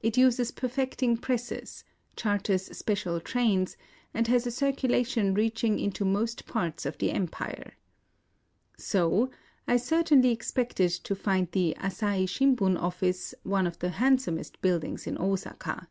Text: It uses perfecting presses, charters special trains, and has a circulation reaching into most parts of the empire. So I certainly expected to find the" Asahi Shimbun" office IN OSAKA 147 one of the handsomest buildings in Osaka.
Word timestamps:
It 0.00 0.16
uses 0.16 0.52
perfecting 0.52 1.16
presses, 1.16 1.82
charters 2.14 2.66
special 2.78 3.18
trains, 3.20 3.76
and 4.14 4.28
has 4.28 4.46
a 4.46 4.52
circulation 4.52 5.34
reaching 5.34 5.80
into 5.80 6.04
most 6.04 6.46
parts 6.46 6.86
of 6.86 6.96
the 6.98 7.10
empire. 7.10 7.72
So 8.78 9.28
I 9.66 9.78
certainly 9.78 10.30
expected 10.30 10.90
to 10.92 11.16
find 11.16 11.50
the" 11.50 11.74
Asahi 11.80 12.28
Shimbun" 12.28 12.78
office 12.80 13.32
IN 13.32 13.38
OSAKA 13.38 13.42
147 13.42 13.50
one 13.50 13.66
of 13.66 13.78
the 13.80 13.90
handsomest 13.98 14.60
buildings 14.62 15.04
in 15.04 15.18
Osaka. 15.18 15.88